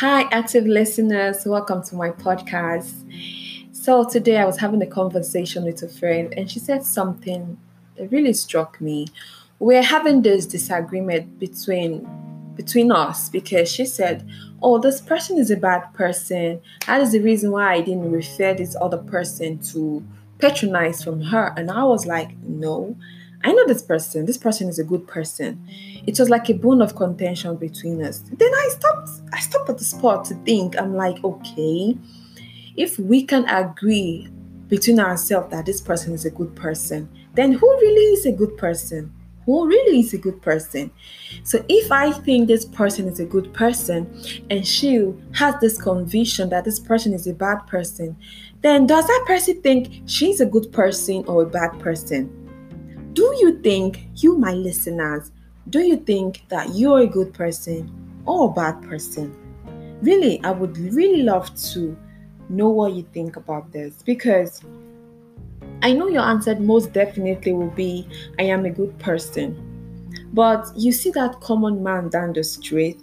[0.00, 1.46] Hi, active listeners.
[1.46, 2.92] Welcome to my podcast.
[3.72, 7.56] So, today I was having a conversation with a friend, and she said something
[7.96, 9.06] that really struck me.
[9.58, 12.06] We're having this disagreement between
[12.56, 14.28] between us because she said,
[14.62, 16.60] "Oh, this person is a bad person.
[16.86, 20.04] That is the reason why I didn't refer this other person to
[20.38, 22.96] patronize from her." And I was like, "No,
[23.44, 24.26] I know this person.
[24.26, 25.64] This person is a good person.
[26.06, 28.20] It was like a bone of contention between us.
[28.32, 29.10] Then I stopped.
[29.32, 30.78] I stopped at the spot to think.
[30.78, 31.96] I'm like, okay,
[32.76, 34.28] if we can agree
[34.68, 38.56] between ourselves that this person is a good person, then who really is a good
[38.56, 39.12] person?
[39.44, 40.90] Who really is a good person?
[41.44, 44.12] So if I think this person is a good person
[44.50, 48.16] and she has this conviction that this person is a bad person,
[48.62, 52.45] then does that person think she's a good person or a bad person?
[53.16, 55.32] Do you think, you, my listeners,
[55.70, 57.90] do you think that you're a good person
[58.26, 59.34] or a bad person?
[60.02, 61.96] Really, I would really love to
[62.50, 64.60] know what you think about this because
[65.80, 68.06] I know your answer most definitely will be
[68.38, 69.56] I am a good person.
[70.34, 73.00] But you see that common man down the street,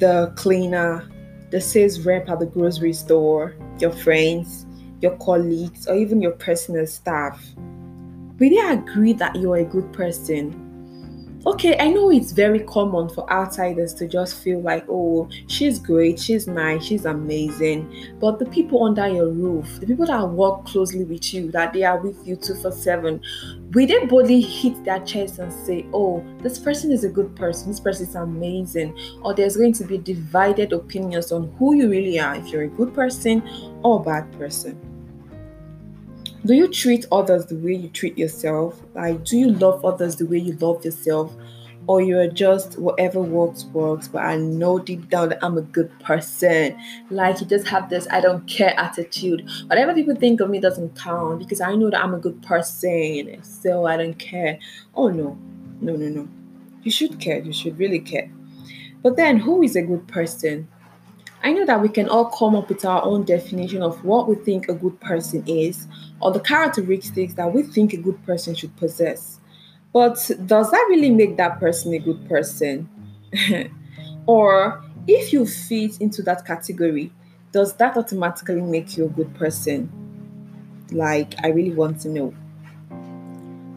[0.00, 1.08] the cleaner,
[1.50, 4.66] the sales rep at the grocery store, your friends,
[5.00, 7.42] your colleagues, or even your personal staff
[8.38, 10.60] will they agree that you're a good person?
[11.46, 16.18] Okay, I know it's very common for outsiders to just feel like, oh, she's great,
[16.18, 18.14] she's nice, she's amazing.
[18.18, 21.82] But the people under your roof, the people that work closely with you, that they
[21.82, 23.20] are with you two for seven,
[23.74, 27.68] will they boldly hit their chest and say, oh, this person is a good person,
[27.68, 28.98] this person is amazing?
[29.20, 32.68] Or there's going to be divided opinions on who you really are, if you're a
[32.68, 33.42] good person
[33.82, 34.93] or a bad person.
[36.46, 38.82] Do you treat others the way you treat yourself?
[38.94, 41.34] Like, do you love others the way you love yourself?
[41.86, 45.90] Or you're just whatever works, works, but I know deep down that I'm a good
[46.00, 46.78] person.
[47.08, 49.48] Like, you just have this I don't care attitude.
[49.68, 53.42] Whatever people think of me doesn't count because I know that I'm a good person.
[53.42, 54.58] So I don't care.
[54.94, 55.38] Oh, no,
[55.80, 56.28] no, no, no.
[56.82, 57.38] You should care.
[57.38, 58.30] You should really care.
[59.02, 60.68] But then, who is a good person?
[61.44, 64.34] I know that we can all come up with our own definition of what we
[64.34, 65.86] think a good person is
[66.22, 69.40] or the characteristics that we think a good person should possess.
[69.92, 72.88] But does that really make that person a good person?
[74.26, 77.12] or if you fit into that category,
[77.52, 79.92] does that automatically make you a good person?
[80.92, 82.34] Like, I really want to know.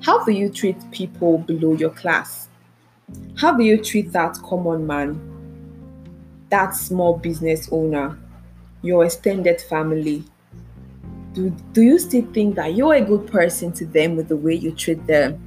[0.03, 2.47] How do you treat people below your class?
[3.35, 5.36] How do you treat that common man?
[6.49, 8.17] That small business owner,
[8.81, 10.23] your extended family,
[11.33, 14.55] do, do you still think that you're a good person to them with the way
[14.55, 15.43] you treat them?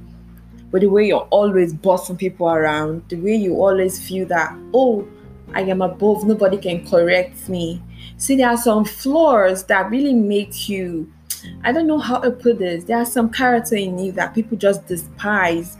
[0.71, 5.05] With the way you're always bossing people around, the way you always feel that, oh,
[5.53, 7.81] I am above, nobody can correct me.
[8.15, 11.11] See, there are some flaws that really make you,
[11.63, 14.57] I don't know how to put this, there are some character in you that people
[14.57, 15.77] just despise,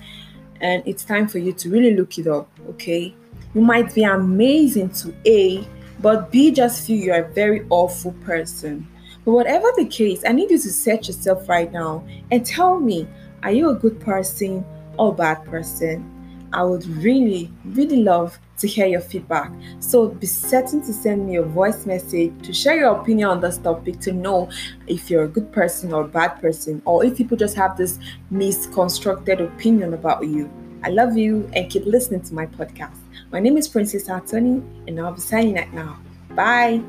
[0.59, 3.16] and it's time for you to really look it up, okay?
[3.54, 5.68] You might be amazing to A,
[6.00, 8.88] but B just feel you're a very awful person.
[9.26, 13.08] But whatever the case, I need you to set yourself right now and tell me
[13.44, 14.64] are you a good person
[14.98, 16.08] or bad person?
[16.54, 19.52] I would really, really love to hear your feedback.
[19.80, 23.58] So be certain to send me a voice message to share your opinion on this
[23.58, 24.50] topic to know
[24.88, 28.00] if you're a good person or a bad person, or if people just have this
[28.30, 30.52] misconstructed opinion about you.
[30.84, 33.01] I love you and keep listening to my podcast.
[33.31, 35.97] My name is Princess Attorney, and I'll be signing out now.
[36.36, 36.81] Bye.